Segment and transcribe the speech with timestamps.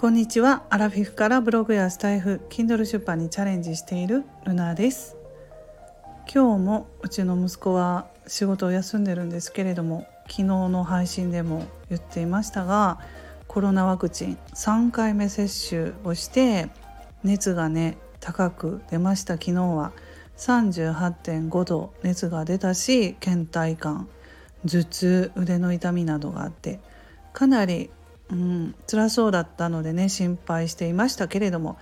[0.00, 0.62] こんにちは。
[0.70, 5.14] アラフィフからブログやスタイフ Kindle 出版にチャレンジしているルナです。
[6.24, 12.98] 今日もうちの息子は仕事を休んでるんですけれども昨日の配信でも言っていましたが
[13.46, 16.70] コロナワクチン3回目接種をして
[17.22, 19.34] 熱がね高く出ました。
[19.34, 19.92] 昨日は
[20.38, 24.08] 38.5度熱が出たし倦怠感
[24.66, 26.80] 頭痛腕の痛みなどがあって
[27.34, 27.90] かなり
[28.30, 31.78] うん、辛そうだったのでね心配していましたけれども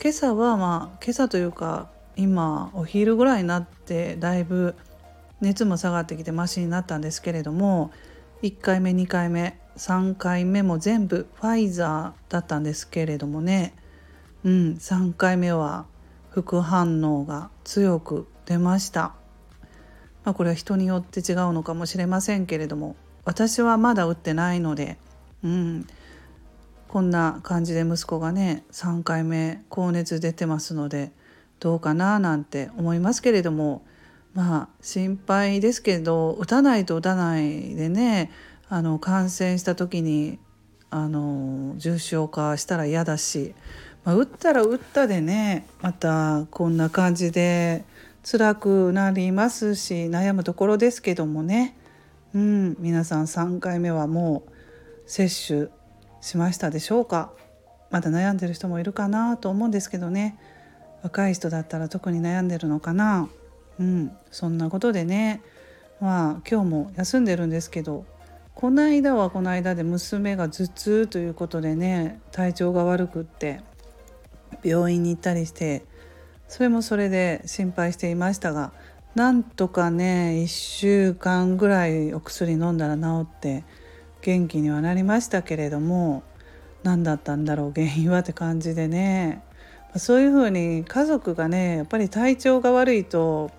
[0.00, 4.74] 今朝はまあ今朝というか今お昼ぐらいになってだいぶ
[5.40, 7.90] 熱も下がってきてマシになったんですけれども
[8.42, 13.74] 1回目2回目3回目も全部ファイザーだったんですけれどもね
[14.44, 15.86] うん3回目は
[16.30, 19.14] 副反応が強く出ました。
[20.24, 24.98] まあ、これは人によって違うのかもしれませんけれども私はまだ打ってないので
[25.44, 25.86] うん、
[26.88, 31.12] こんな感じで息子がね3回目高熱出てますので
[31.60, 33.84] どうかななんて思いますけれども
[34.34, 38.30] まあ心配ですけど打たないと打たないでね
[38.68, 40.38] あの感染した時に
[40.90, 43.54] あの重症化したら嫌だし、
[44.04, 47.84] まあ、打ったら打ったでねまたこんな感じで
[48.30, 51.76] 辛くなりますし悩むところですけどもね、
[52.34, 54.57] うん、皆さん3回目はもう
[55.08, 55.68] 接種
[56.20, 57.32] しましたでしょうか？
[57.90, 60.38] まだ悩んでる人もいるかなと思うんですけどね。
[61.02, 63.28] 若い人だったら特に悩んでるのかな？
[63.80, 65.40] うんそんなことでね。
[66.00, 68.04] まあ今日も休んでるんですけど
[68.54, 73.62] この間はこの間で娘が頭痛ということでね体調が悪くって
[74.62, 75.84] 病院に行ったりして
[76.46, 78.72] それもそれで心配していましたが
[79.14, 83.64] なんとかね1週間ぐらいお薬飲んだら治って
[84.22, 86.22] 元気にはなりましたけれども
[86.82, 89.42] 何だったんだろう原因はって感じでね。
[89.96, 93.50] そういうふうに家族がねやっぱり体調が悪いと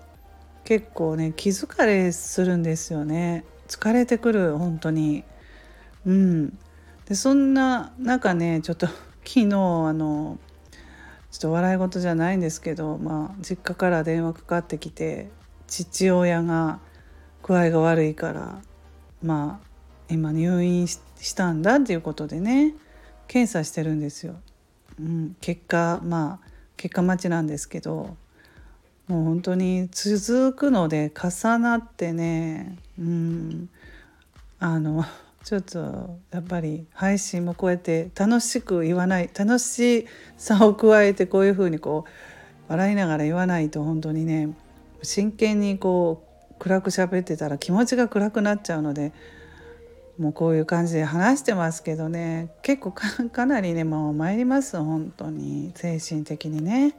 [0.64, 3.44] 結構ね気疲れするんですよね。
[3.68, 5.24] 疲れてくる本当に。
[6.06, 6.58] うん。
[7.06, 10.38] でそんな中ねちょっと昨日あの
[11.30, 15.30] ちょっと笑い事じゃないんですけど、まあ、実家から電話かかってきて
[15.66, 16.80] 父親が
[17.42, 18.60] 具合が悪いから
[19.22, 19.69] まあ
[20.10, 20.98] 今入院し
[21.34, 22.74] たんだっていうことでね。
[23.30, 24.34] 検査してるんですよ。
[24.98, 28.16] うん、結果まあ結果待ちなんですけど
[29.06, 33.68] もう本当に続くので重なってね、うん、
[34.58, 35.04] あの
[35.44, 40.06] ちょっとやっぱり配信もこうやって楽しく言わない楽し
[40.36, 44.54] さを加えてこういうふうにこう笑いながら言わないと本当にね
[45.02, 49.12] 真剣にこう暗く喋ってたら気持ちが暗くなっちゃうので
[50.20, 52.50] もうこういう感じで話してますけどね。
[52.60, 55.72] 結構かなりねもう参ります本当に。
[55.74, 56.94] 精神的にね。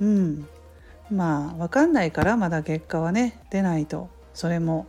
[0.00, 0.48] うん。
[1.12, 4.08] まあ分かんないからまだ結果はね出ないと。
[4.32, 4.88] それも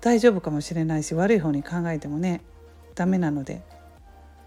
[0.00, 2.40] 大丈夫かもしれないし悪い方に考えてもね
[2.96, 3.62] ダメなので。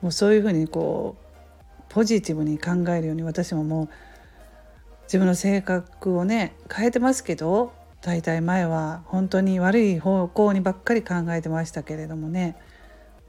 [0.01, 3.89] もうそういうふうにこうポジティブに考えるように私ももう
[5.03, 12.57] 自分の性格をね変えてますけど大体前は本当に悪い方向にばっかり考えてましたけれどもね。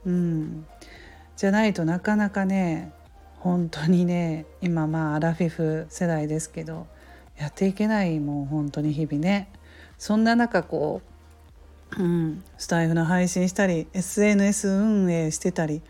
[0.05, 0.65] うん。
[1.35, 2.93] じゃないとなかなかね
[3.39, 6.87] 本当にね今まあアラフィフ世代ですけど
[7.37, 9.49] やっていけないもう本当に日々ね。
[9.97, 11.01] そんな中こ
[11.97, 15.81] う、うん、スタイフの配信したり SNS 運営してたり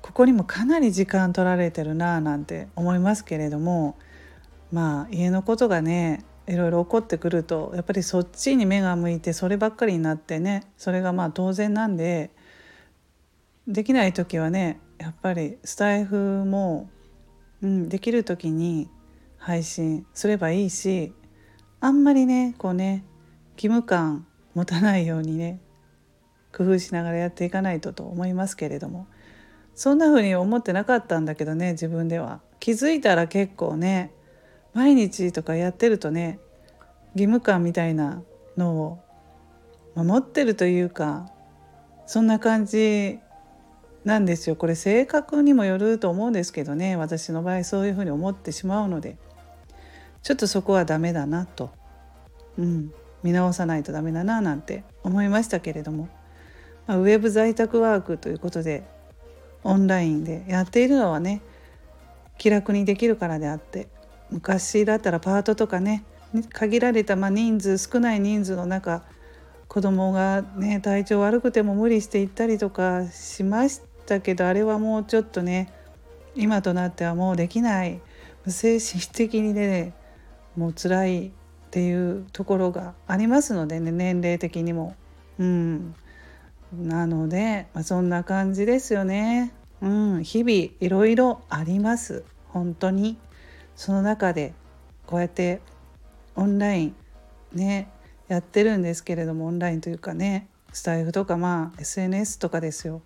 [0.00, 3.96] ここにもかなり時間取られてるなぁなんて思いますけれども
[4.72, 12.30] まあ家のことがねいろいろ起こってくるとやっぱりそっちに目が向いてそればっかりになってねそれがまあ当然なんで
[13.66, 16.90] できない時はねやっぱりスタイフも、
[17.62, 18.88] うん、できる時に
[19.38, 21.12] 配信すればいいし
[21.80, 23.04] あんまりねこうね
[23.56, 25.60] 義務感持たないようにね
[26.56, 29.06] 工夫しながらやっていかないとと思いますけれども
[29.74, 32.40] そんな風に思ってなかったんだけどね自分では。
[32.60, 34.10] 気づいたら結構ね
[34.72, 36.38] 毎日とかやってるとね
[37.14, 38.22] 義務感みたいな
[38.56, 39.04] のを
[39.94, 41.30] 守ってるというか
[42.06, 43.18] そんな感じ
[44.04, 44.56] なんですよ。
[44.56, 46.96] これ性格にもよると思うんですけどね。
[46.96, 49.16] 私の場合そういうふうに思ってしまうので。
[50.24, 51.70] ちょっとそこはダメだなと、
[52.58, 56.08] うん、見直さないとダメだななんて思いましたけれども、
[56.86, 58.84] まあ、ウェブ在宅ワークということで
[59.64, 61.42] オンラインでやっているのはね
[62.38, 63.88] 気楽にできるからであって
[64.30, 66.04] 昔だったらパートとかね
[66.42, 69.02] 限られたま人数少ない人数の中
[69.68, 75.72] 子供がね体調悪くても無理して行ったりとかしましたけどあれはもうちょっとね
[76.34, 78.00] 今となってはもうできない。
[78.46, 79.94] 精神的にね
[80.56, 81.30] もう辛いっ
[81.70, 84.96] ていうところがありますのでね年齢的にも。
[85.38, 85.94] うん、
[86.72, 89.52] なので、まあ、そんな感じですよね。
[89.80, 92.24] うん、日々いろいろあります。
[92.48, 93.16] 本当に。
[93.76, 94.54] その中で
[95.06, 95.60] こうやって
[96.36, 96.94] オンライン
[97.52, 97.88] ね
[98.28, 103.02] やってるんですけれどもオンラインというかねスタイフとかまあ SNS とかですよ。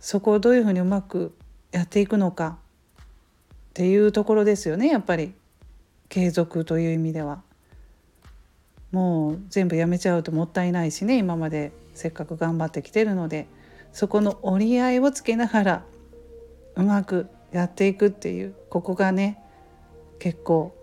[0.00, 1.36] そこをどういうふうにうまく
[1.70, 2.58] やっていくのか
[3.04, 3.06] っ
[3.74, 5.34] ていうところですよねやっぱり。
[6.08, 7.42] 継続という意味では。
[8.90, 13.46] もう全部やめちゃうともったいないしね今までせっかく頑張ってきてるので。
[13.92, 15.84] そこの折り合いをつけながら
[16.76, 19.38] うまくやっていくっていうここがね
[20.18, 20.74] 結構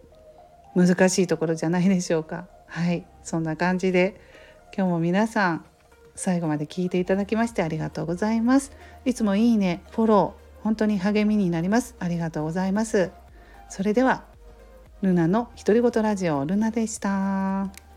[0.75, 2.47] 難しいところじゃないでしょうか。
[2.67, 3.05] はい。
[3.23, 4.19] そんな感じで
[4.75, 5.65] 今日も皆さん
[6.15, 8.71] 最後まで聞いていただきましてありがとうございます。
[9.05, 11.95] いつもいいねフォロー本当に励みになります。
[11.99, 13.11] ありがとうございます。
[13.69, 14.23] それでは
[15.01, 17.88] ルナの独り言ラジオルナでした。